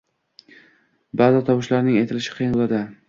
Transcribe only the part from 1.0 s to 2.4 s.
Baʼzi tovushlarning aytilishi